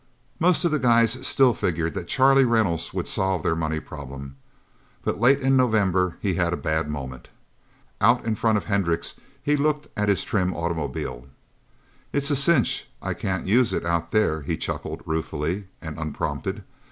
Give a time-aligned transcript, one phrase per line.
[0.39, 4.35] Most of the guys still figured that Charlie Reynolds would solve their money problem.
[5.03, 7.29] But in late November he had a bad moment.
[8.01, 11.27] Out in front of Hendricks', he looked at his trim automobile.
[12.11, 16.63] "It's a cinch I can't use it Out There," he chuckled ruefully and unprompted.